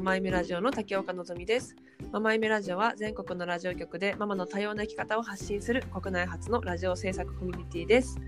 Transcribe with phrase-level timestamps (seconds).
[0.00, 1.76] ママイメラジオの竹岡のぞみです。
[2.10, 8.18] ママイメラジオは全国のラジオ局でママの多様な生き方を発信する国内初のラジオ制作コミュニティです。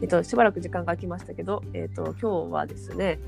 [0.00, 3.18] えっとしばらく時間が空きましたけどえっと今日はですね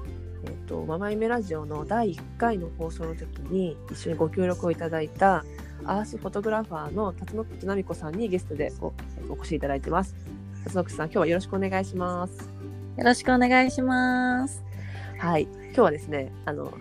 [0.47, 5.45] えっとママイメラジオの第1回の放送の時に一緒にご協力をいただいた
[5.85, 8.95] アースフォトグラファーの辰野口奈美子さんにゲストでお
[9.29, 10.17] お越しいただいてます。
[10.65, 12.51] 辰野口さん今日はよろしくお願いします。
[12.97, 14.65] よろしくお願いします。
[15.19, 16.73] はい、今日はですね、あの、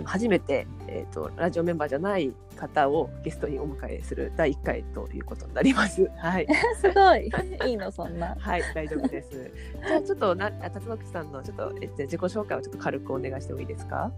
[0.00, 6.10] あの初めて、えっ、と、ラジオメンバーじゃない方をゲストにお迎えする第1回ということになります。
[6.16, 6.46] はい、
[6.80, 7.30] すごい。
[7.70, 8.34] いいの、そんな。
[8.38, 9.50] はい、大丈夫です。
[9.86, 14.10] じゃあ、ちょっとな、あ辰野口さんの、ちょっと、えっと、自己紹介をちょっと軽くお願いしてもいいですか？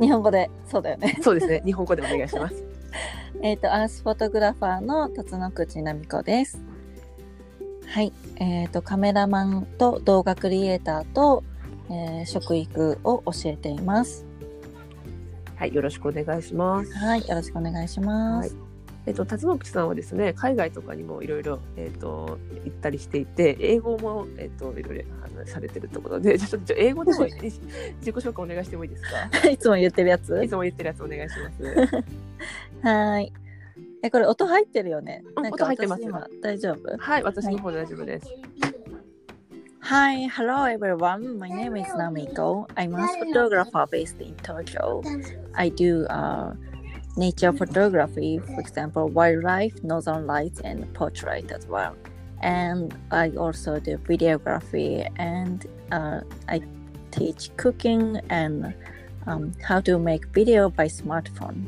[0.00, 1.18] 日本語で、そうだよね。
[1.20, 2.64] そうですね、日本語でお願いします。
[3.42, 6.58] えっと、アースフォトグラファーの辰野口奈美子です。
[7.86, 8.12] はい。
[8.36, 11.44] えっ、と、カメラマンと動画クリエイターと、
[11.90, 14.27] えー食育を教えています。
[15.58, 16.92] はい、よろしくお願いします。
[16.94, 17.28] はい。
[17.28, 18.56] よろしくお願いします。
[19.06, 27.32] えっと、辰野口さんはですね、海外とかにもいろいろ、えっと、行ったりしていて、英語も、えっと、いろいろあのされてるってことで、じゃあちょっと英語でもいい？
[27.32, 27.60] 自己
[28.14, 29.02] 紹介お願いしてもいいです
[29.42, 29.48] か？
[29.48, 30.44] いつも言ってるやつ？
[30.44, 32.04] いつも言ってるやつお願いします。
[32.86, 33.32] はい。
[34.02, 35.24] え、これ音入ってるよね？
[35.36, 36.96] うんなんか音入ってます大丈夫？
[36.98, 38.28] はい、私の方で大丈夫です。
[39.88, 41.38] Hi, hello everyone.
[41.38, 42.68] My name is Namiko.
[42.76, 45.02] I'm a photographer based in Tokyo.
[45.54, 46.52] I do uh,
[47.16, 51.96] nature photography, for example, wildlife, northern lights, and portrait as well.
[52.42, 56.60] And I also do videography and uh, I
[57.10, 58.74] teach cooking and
[59.26, 61.64] um, how to make video by smartphone.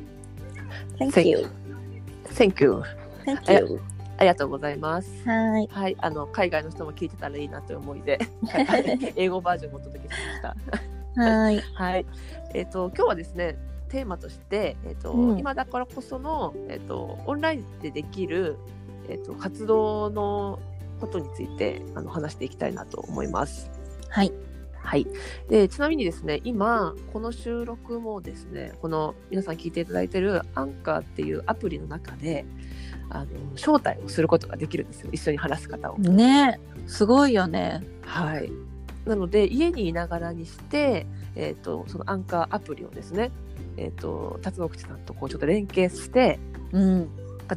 [0.99, 1.51] Thank Thank you.
[2.35, 2.85] Thank you.
[3.25, 4.00] Thank え you.
[4.21, 5.11] ありがとうございます。
[5.27, 5.67] はい。
[5.73, 11.23] はい、あの海外の人も聞いてたらいいなという思いで、は い英語バージョンをお届けしました。
[11.23, 11.61] はい。
[11.73, 12.07] はい、
[12.53, 13.57] えっ、と今日はですね、
[13.89, 18.59] テーマとして、えっ、と、うん今だからこそのえっ、とオンラインでできる
[19.09, 20.59] えっ、と活動の
[21.01, 23.71] ことについてあの話していきたいなと思います。
[24.11, 24.35] はい。
[24.83, 25.07] はい、
[25.49, 32.45] でちなみにですね今この収録もですねこの皆さん聞いていただいてるアンカーっていうアプリの中で
[33.11, 35.99] あの招待をすることができるんですよ一緒に話す方を。
[35.99, 37.85] ねすごいよね。
[38.03, 38.51] はい、
[39.05, 43.31] なので家にいながらにして、えー、とそのアンカーアプリをですね、
[43.77, 46.39] えー、と辰野口さんとこうちょっと連携して
[46.73, 47.09] うん。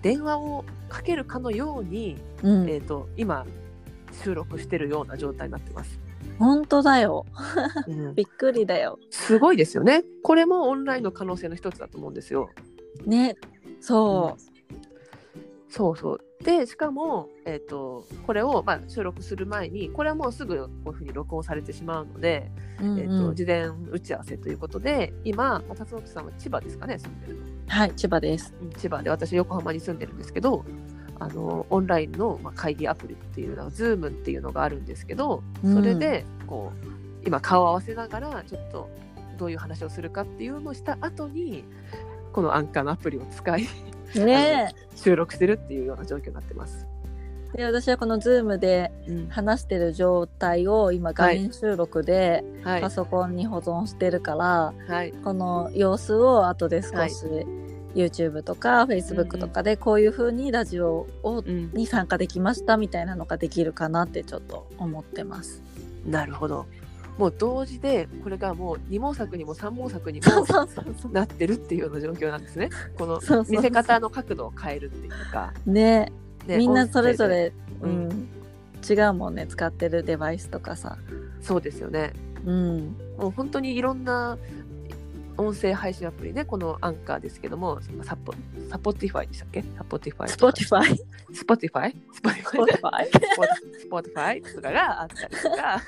[0.02, 2.70] 電話をかけるかのように、うん。
[2.70, 3.46] えー、と今
[4.14, 6.00] 収録してるような状態になってます。
[6.40, 7.26] 本当だよ。
[7.88, 9.00] うんびっくりだよ。
[9.10, 10.04] すごいですよね。
[10.24, 12.50] これもオンラインの可能性の一つだと思うんですよ。
[13.06, 13.36] ね、
[13.82, 14.38] そ
[15.70, 16.20] そうそう。
[16.44, 22.86] で、しかも、えっ、と、これを、まあ、収録する前に、これはもうすぐこういうふうに録音されてしまうので、う。
[22.86, 27.44] うんえっ、と、うん事前打ち合わせということで、今、まあ辰野さんは千葉ですかね、住んでるの。
[27.68, 28.54] はい、千葉です。
[28.62, 30.64] うん千葉で、私、横浜に住んでるんですけど、
[31.24, 38.90] あの、オンラインの、まあ、会議アプリっていうのは、 Zoom っていうのがあるんですけど、それで、こう、今、顔を合わせながら、ちょっと、
[39.38, 41.64] どういう話をするかっていうのをした後に、
[42.32, 43.68] このアンカーのアプリを使い、
[44.16, 46.86] ね収録してるっていうような状況になってます。
[47.56, 47.58] え。
[47.58, 52.90] で、私はこの Zoom でうん話してる状態を今画面収録ではいパ。
[52.90, 55.14] ソコンに保存してるから、はい。
[55.24, 57.26] この様子を後で少し
[57.96, 61.72] YouTube とか Facebook とかでこういう風にラジオをうん。
[61.74, 65.62] に参加できましたみたいなのができるかなってちょっと思ってます。
[66.06, 66.66] なるほど。
[67.18, 70.26] もう同時で、これがもう二毛作にも三毛作にも。
[71.12, 72.70] なってるっていうような状況なんですね。
[72.98, 75.54] この見せ方の角度を変えるっていうか。
[75.66, 76.12] ね
[76.48, 77.28] ねみんなそれぞ。
[77.28, 78.28] れ、ううんん、
[78.88, 80.98] 違うもんね使ってるデバイスとかさ。
[81.42, 82.14] そうですよね。
[82.46, 82.96] うん。
[83.18, 84.38] もう本当にいろんな
[85.38, 88.34] 音声配信アプリね、このアンカーですけども、サポ
[88.70, 89.64] サポティファイでしたっけ？
[89.78, 90.30] サポティファイ。
[90.30, 91.00] スポティファイ
[91.34, 91.96] スポティファイ Spotify?
[92.14, 92.28] スポ
[94.02, 95.82] ティファイとかがあったりとか、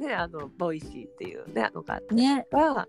[0.00, 2.36] うね、あの、 Voicy っていうね、のがあったん、ね。
[2.36, 2.88] りとか、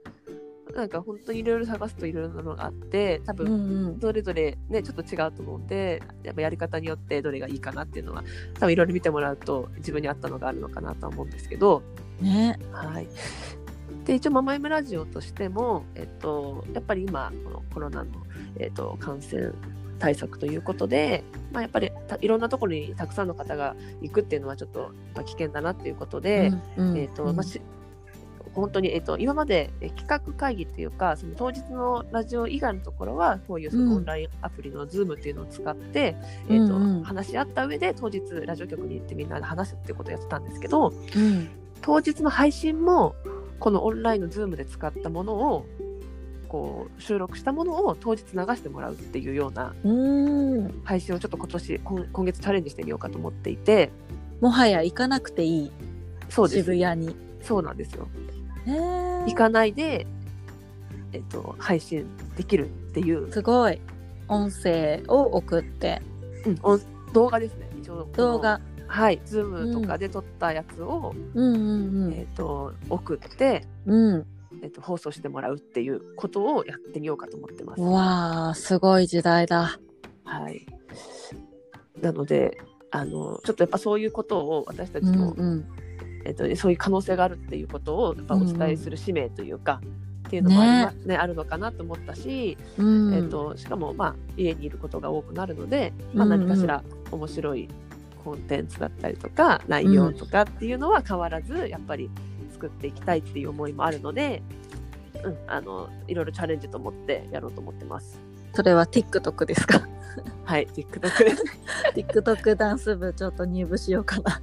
[0.76, 3.98] なんか本当にいろいろ探すといろいろなのがあって、多う分。
[4.02, 8.24] それぞれね、ちょっと違うと思うんで、やっぱやり方によってどれがいいかなっていうのは、
[8.60, 11.82] 多分いろいろ見てもらうと自分に合ったのがあるのかなとは思うんですけど、
[12.22, 12.60] ね。
[12.72, 13.08] はい。
[14.08, 18.12] で、一応、ママイムラジオとしても、えっと、やっぱり今、このコロナの、
[18.58, 19.52] えっと、感染
[20.00, 26.98] 対策ということで、まあ、やっぱりたいろんなところにたくさんの方が行くっていうのはちょっと、まあ、危険だなっていうことで、うんうん。
[26.98, 27.62] えっと、まあ、し
[28.54, 33.90] 本当に、えっと、今までえ企画会議っていうか、その当日のラジオ以外のところは、こういうそうん。
[33.90, 36.16] のオンラインアプリの Zoom っていうのを使って、
[36.50, 37.04] えっとうんうん。
[37.04, 41.50] 話し合った上で、当日ラジオ局に行ってみんなで話すっていうことをやってたんですけど、うん。
[41.82, 43.16] 当日の配信も
[43.60, 45.66] このオンラインの Zoom で使ったものを
[46.48, 49.74] こう収録したものを当日流してもらうっていうような。
[50.84, 53.92] 配信をちょっと今年今今月チャレンジしてみようかと思っていて
[54.42, 55.72] もはや行かなくていい。
[56.30, 57.16] そうです渋谷に。
[57.42, 58.08] そうなんですよ
[59.26, 60.06] 行かないで、
[61.14, 62.06] えっと、配信
[62.36, 63.80] できるっていう、すごい。
[64.28, 66.02] 音声を送って、
[66.46, 66.82] うん音
[67.14, 68.60] 動画ですね一応動画。
[68.88, 72.14] はい、Zoom とかで撮ったやつを、うんうんうん。
[72.14, 74.26] えっと送って、うん。
[74.64, 77.82] えっと放送してもらうっていうことをやってみようかと思ってます。
[77.82, 79.80] うわあ、すごい時代だ。
[80.24, 80.66] はい、
[82.02, 82.58] なので
[82.92, 85.66] あのちょっとやっぱそういうことを私たちうんも、うん。
[86.26, 89.82] えっと、そういう可能性があるっていうことをやっぱお伝えする使命というか、
[90.28, 93.14] っていうのもありますねあるのかなと思ったし、うん。
[93.14, 97.70] えっと、しかも、まあ、家にいることが多くなるので、まあ、うんうん何かしら面白い
[98.24, 102.10] コンテンツだったりとか内容とかっていうのは変わらずやっぱり
[102.52, 104.42] 作っていきたいっていう思いもあるので、
[105.24, 108.20] うん、あのいろいろチャレンジと思ってやろうと思ってます。
[108.54, 109.88] それは TikTok ですか？
[110.46, 111.44] はい、TikTok です。
[111.96, 114.42] TikTok ダンス部ちょっと入部しようかな。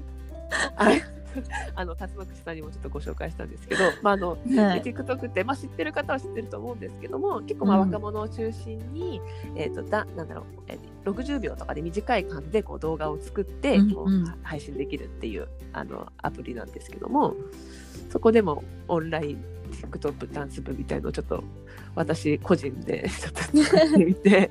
[0.77, 1.03] はい
[1.75, 9.21] あの辰野口さんにもちょっとご紹介したんですけど、まああのね TikTok って、まあ、知ってる方は知ってると思うんですけども結構まあうん若者を中心に、
[9.55, 17.35] えー、とだなんだろう、えー60秒とかで短い間でこう動画を作って、うんこううん配信できるっていうあのアプリなんですけども
[18.11, 21.43] そこでもオンライン TikTok ダンス部みたいのをちょっと
[21.95, 24.51] 私個人でちょっと作ってみて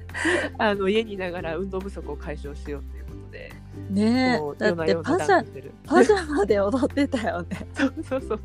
[0.58, 2.95] あの家にいながら運動不足を解消しようということ
[3.36, 3.52] で。
[3.90, 5.44] ねこうだってパジャ
[5.84, 7.66] パジャマで踊ってたよね。
[7.74, 8.40] そうそうそう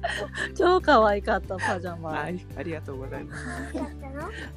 [0.56, 2.10] 超可愛かったパジャマ。
[2.10, 3.46] はい、ありがとうございます。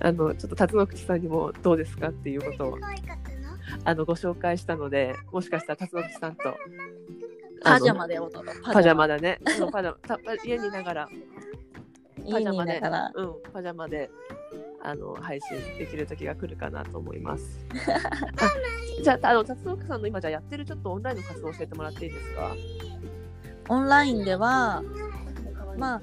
[0.01, 2.79] あのちょっと辰野口さんにもどうですかっていうことを
[3.85, 6.57] あのご紹介したので、もしかしたら辰野口さんと
[7.63, 8.55] パジャあマで踊る。
[8.61, 9.39] のパジャマだね。
[9.57, 11.13] そうパジャマた家にいながらパ
[12.25, 13.13] 家にいジャマで、ながら。
[13.15, 14.11] うんパジャマで
[14.87, 17.59] あの配信できる時が来るかなと思います。
[17.73, 22.55] あ じゃああの辰野口さんの今じゃあやってるちょっとオンラインの活動を教えてもらっていいですか？
[23.71, 24.83] オンラインでは、
[25.79, 26.03] まあ、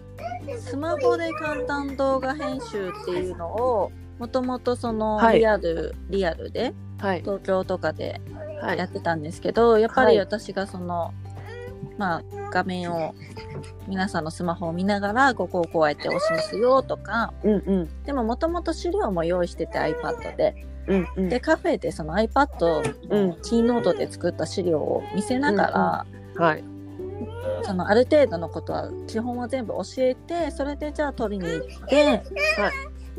[0.59, 8.19] スマホで簡単動画編集っていうのを、もともとそのはいリアル、リアルではい東京とかで
[8.61, 11.13] はいやってたんですけど、やっぱりはい私がその、
[12.01, 13.13] まあ、画面を
[13.87, 17.31] 皆さんのスマホを見ながらここをこうやって押しますよとか。
[17.43, 18.03] うんうん。
[18.05, 20.65] でももともと資料も用意してて iPad で。
[20.87, 21.29] うんうん。
[21.29, 23.29] でカフェでその iPad うん。
[23.29, 26.05] のキーノートで作った資料を見せなが
[26.35, 26.63] ら、はい。
[27.61, 32.23] そのある程度のことは基本は全部教えてそれでじゃあ取りに行って、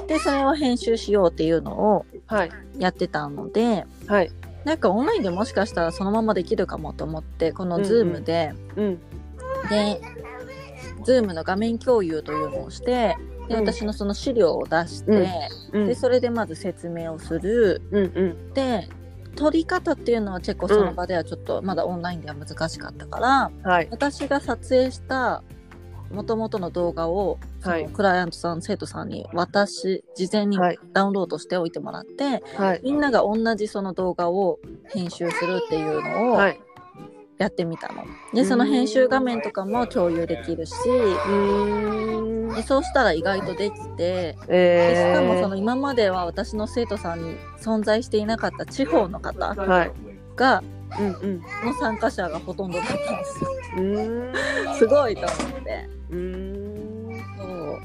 [0.08, 2.50] でそれを編集しようっていうのをはい。
[2.78, 4.32] やってたのではい
[4.64, 9.00] なんかオンラインでもしかしたらそのままできるかもと思ってこのうんうん Zoom で、うん。
[9.68, 10.00] で
[11.04, 13.16] Zoom の画面共有というのをして
[13.48, 13.66] でうん。
[13.66, 15.28] 私のその資料を出して、
[15.72, 15.86] うん。
[15.86, 17.82] でそれでまず説明をする。
[17.90, 18.54] うんうん。
[18.54, 18.88] で
[19.34, 23.88] 撮り方っていうのは結構その場ではちょっとまだオンラインでは難しかったから、はい。
[23.90, 25.42] 私が撮影した
[26.12, 27.38] 元々の動画を
[27.92, 30.78] クライアントさん、生徒さんに渡し事前にはい。
[30.92, 32.80] ダウンロードしておいてもらって、はい。
[32.84, 36.60] みんなが同じその動画を編集するっていうのをはい。
[37.38, 38.04] やってみたの。
[38.32, 40.72] でその編集画面とかも共有できるし
[42.54, 49.92] でそうしたら意外とできてでえー、しかもその今までは私の生徒さんに存在していなかった地方の方はい。
[50.36, 50.62] が
[51.00, 51.42] うんうん。
[51.64, 54.74] の参加者がほとんどだったんですよ。
[54.74, 55.88] すごいと思って。
[56.12, 57.80] うーんそう。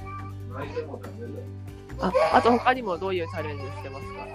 [2.00, 4.28] ああと他にもどういうチャレンジしてますか？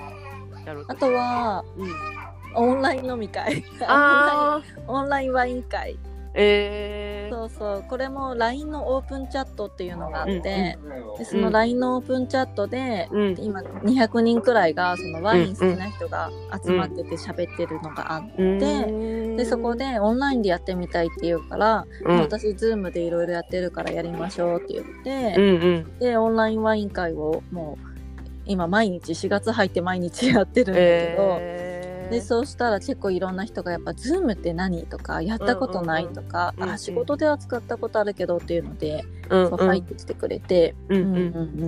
[0.89, 1.93] あとはうん。
[2.55, 3.65] オンライン飲み会。
[4.87, 5.99] オンラインワイン会。
[6.35, 13.37] えー、そうそうこれも LINE のオープンチャットっていうのがあって、うんでその LINE のオープンチャットで、うん。
[13.39, 16.31] 今200人くらいがそのワイン好きな人が
[16.65, 18.67] 集まってて喋ってるのがあって、で
[19.37, 22.21] でそこでオンラインでやってみたいって言うから、うん。
[22.21, 25.99] 私 Zoom でいろいろやってるからやりましょうって言って、うんうん。
[25.99, 27.93] でオンラインワイン会をもう
[28.45, 32.11] 今毎日4月入って毎日やってるんだけど、えー。
[32.11, 41.07] でそうしたら結構いろんな人がやっぱ Zoom って何とかやったことないとか、うんうんうんあ仕事では使ったことあるけどっていうので、うんそう入ってきてくれて、うんうん。
[41.07, 41.19] うんう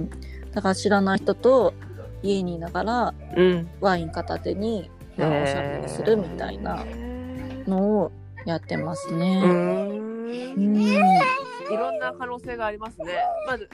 [0.01, 0.11] ん
[0.53, 1.75] だから知らない人と
[2.23, 3.69] 家にいながらうん。
[3.81, 6.85] ワイン片手に、まあおしゃべりするみたいな
[7.67, 8.13] のを
[8.47, 9.41] やってますうね。
[9.43, 10.97] ーうんんい
[11.77, 13.15] ろんな可能性がありますね。
[13.47, 13.69] まず、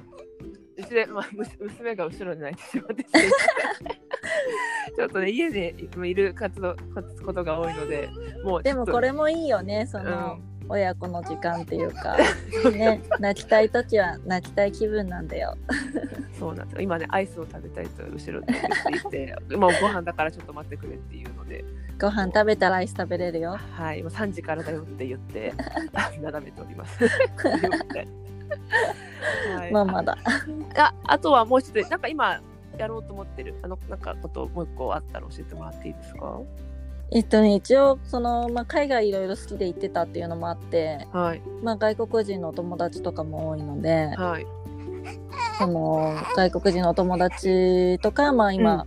[0.77, 3.05] うちで、まあ、む娘が後ろに泣いてしまって
[4.97, 6.77] ちょっとね、家でいる活動、
[7.25, 8.09] ことが多いので、
[8.45, 8.63] もう。
[8.63, 10.39] でもこれもいいよねその、
[10.71, 12.17] 親子の時間っていうか
[12.73, 15.57] ね泣きたい時は泣きたい気分なんだよ
[16.41, 16.81] そうなんですよ。
[16.81, 18.63] 今ねアイスを食べたいと後ろで言
[18.99, 21.65] っていて もうご飯だからちょっと待ってくれっていうので。
[22.01, 23.59] ご飯食べたらアイス食べれるよ。
[23.73, 25.53] はい今3時からだよって言って
[26.23, 27.05] 並べております。
[29.55, 30.17] はい、まあまだ。
[30.79, 32.41] ああとはもう一つなんか今
[32.79, 36.41] やろうと思ってるあのなんかこともう一個あったら教えてもらっていいですか？
[37.13, 41.43] えっとね一応その、まあ、海外いろいろ好きで行ってたっていうのもあって、はい。
[41.63, 44.47] まあ、外国人のお友達とかも多いのではい
[45.59, 48.87] その外国人のお友達とか、まあ、今、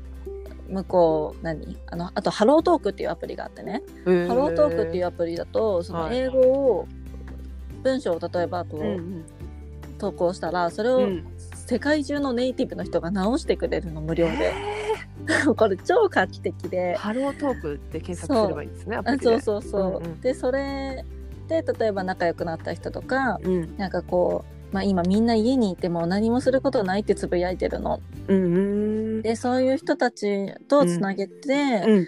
[0.69, 1.77] 向こう何？
[1.87, 3.83] あのあとハロートークっていうアプリがあってね。
[4.05, 6.17] ハハロートークっていうアプリだとそのはい。
[6.17, 6.87] 英語を
[7.83, 9.25] 文章を例えばこう、うんうん。
[9.99, 11.25] 投稿したらそれをうん。
[11.65, 14.53] 世界中のネイティブの人が直してくれるの無料で。
[15.55, 16.95] これ超画期的で。
[16.95, 19.25] ハロートークって検索すればいいんですねアプあリで。
[19.25, 20.21] そうそうそう、うんうん。
[20.21, 21.05] でそれ
[21.47, 23.77] で例えば仲良くなった人とかうん。
[23.77, 28.01] なんかこう、まあ、今みんな家にいても何もすることないってつぶやいてるの。
[28.27, 28.59] うんう
[29.19, 29.21] ん。
[29.21, 32.07] でそういう人たちとつなげて、うん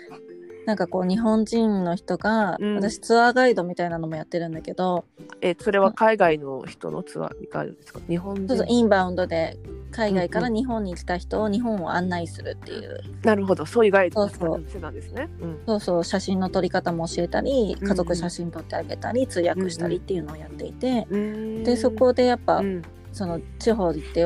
[0.66, 2.76] なんかこう日本人の人が、うん。
[2.76, 5.06] 私ツアーガイドみたいなのもやってるんだけど、
[5.42, 8.00] えそれは海外の人のツアーガイドですか？
[8.08, 9.58] 日本人インバウンドで
[9.92, 13.66] 海外からうん日本に来た人を日本を案内するっていう、なるほど。
[13.66, 14.60] そういうガイドのそうそう。
[14.60, 15.30] 店なんですね。
[15.42, 15.60] うん。
[15.66, 16.04] そうそう。
[16.04, 17.88] 写真の撮り方も教えたりうん。
[17.88, 22.82] 家族写真撮ってあげたり、通訳したりっていうのをやっていて、うんでそこでやっぱ、うん。
[23.14, 24.26] その地方行って、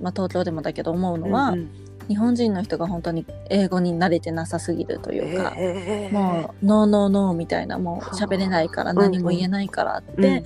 [0.00, 10.44] まあ、東京でもだけど思うのは、うんうん日本人の人が本当に英語に慣れてなさすぎるというか、えーもうノーノーノーみたいなもう喋れないからはあ何も言えないからって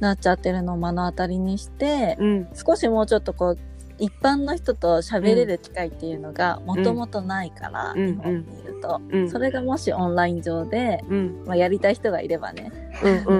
[0.00, 2.26] なっちゃってるのを目の当たりにして、うん。
[2.26, 3.58] うん少しもうちょっとこう
[3.98, 8.06] 一般の人と喋れる機会っていうのがもともとないから、うん。
[8.06, 9.30] 日本にいると、うん。
[9.30, 11.44] それがもしオンライン上で、うん。
[11.46, 12.70] まあ、やりたい人がいればね
[13.02, 13.34] うんう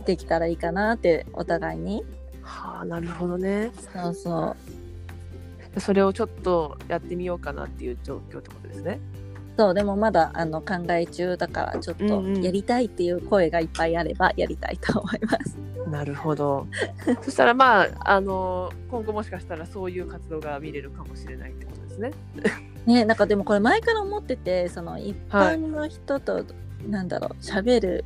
[0.00, 0.04] ん。
[0.04, 2.04] できたらいいかなってお互いに。
[2.42, 3.70] はあなるほどね。
[3.92, 4.81] そうそう
[5.78, 9.00] それをちょっとやってみようかなっていう状況ってことですね。
[9.56, 15.58] そうでもまだあの考え中だからちょっとうんうんやりたいっていう声がいっぱいあればやりたいと思います。
[15.90, 16.66] なるほど。
[17.22, 22.12] そしたらまああの今後もしかしたらそういう活動が見れるかもしれないってことですね。
[22.86, 26.44] ねなんかでもこれ前から思っててその一般の人と、
[26.88, 28.04] なんだろう喋る、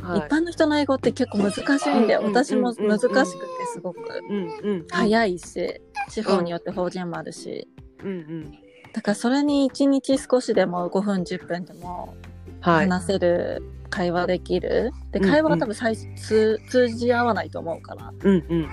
[0.00, 3.26] はい、一般の人の英語って結構難しいんだよ、うんうん私もうんうん難しくて
[3.72, 7.68] すごくうんうん早いし地方によって方言もあるし、
[8.02, 8.52] うんうん。
[8.92, 12.14] だからそれに1日少しでも5分10分でも
[12.60, 12.88] はい。
[12.88, 14.92] 話せる、会話できる。
[15.12, 15.30] でうんうん。
[15.30, 18.12] 会話が多分最初通通じ合わないと思うから。
[18.22, 18.68] うんうん。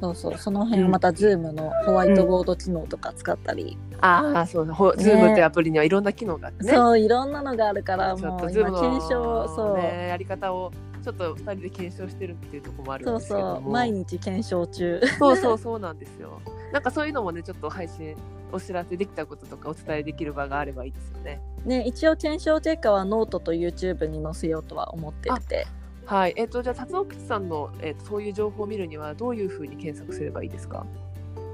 [0.00, 0.38] そうそう。
[0.38, 4.74] その辺をまた Zoom のホワイトボード機能とか使ったり、ああそうだ。
[4.74, 6.72] ほズームっていうアプリにはいろんな機能があってね。
[6.72, 10.70] そういろんなのがあるからもう今検証そう、ねやり方を
[11.06, 13.54] ちょっと二人で検証してるっていうところもあるんそうですけども。
[13.60, 16.40] そう毎日検証中そうそうそうなんですよ。
[16.72, 18.16] なんかそういうのもねちょっと配信
[18.50, 21.40] お知らせできたこととかお伝えできる場があればいいですよね。
[21.64, 25.68] ね一応検証結果はノートと YouTube に載せようとは思ってて
[26.06, 26.34] はい。
[26.36, 30.84] えっ、とじゃあ辰野口さんのえっ、とそういう情報を見るにはどういうふうに検索すればいいですか？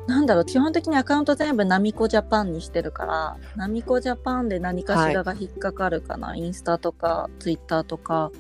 [0.06, 8.30] なんだろう基本的にアカウント全部ナミコジャパンにしてるからナミコジャパンで何かしらが引っかかるかな、インスタとかツイッターとか。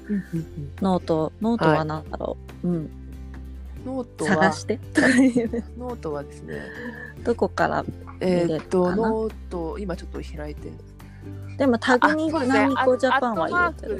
[0.80, 2.90] note note は何だろう、うん。
[3.86, 4.80] ノートは探して。
[5.78, 6.62] ノートはですね。
[7.24, 7.84] どこから
[8.20, 10.72] えっ、見れるとノート今ちょっと開いて。
[11.58, 13.98] でもタグにナミコジャパンは入れてる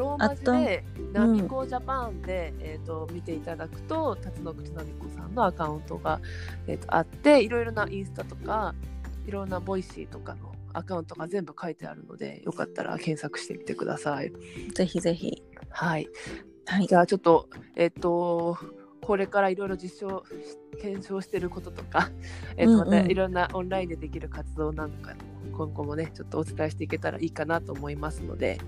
[0.00, 6.20] ローマ字でナミコジャパンで、えっ、と見ていただくと辰野口ナミコさんのアカウントが
[6.66, 8.74] えっ、とあっていろいろなインスタとか
[9.26, 14.32] いろんな Voicy とかのアカウントが全部書いてあるのでよかったら検索してみてください。
[14.74, 16.08] ぜひぜひはい。
[16.66, 18.56] はいじゃあちょっとえっ、と
[19.02, 20.24] これからいろいろ実証
[20.80, 22.10] 検証してることとか、
[22.56, 25.16] えっとうんうんまたいろんなオンラインでできる活動なんかも
[25.52, 28.58] 今後もねちょっとお伝えしていけたらいいかなと思いますので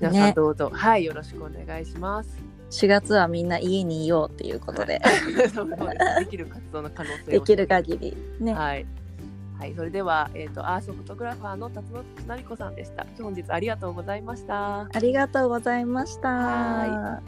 [0.00, 2.30] 皆さんねどうぞ、はいよろしくお願いします。
[2.70, 5.00] 4月はみんな家にいようっていうことで
[6.20, 8.86] できる活動の可能性をできる限りねはい。
[9.58, 13.06] はい、それでは、えっ、と、アースフォトグラファーの辰野口成子さんでした。
[13.20, 14.88] 本日ありがとうございました。
[14.90, 16.28] ありがとうございました。
[16.30, 17.20] は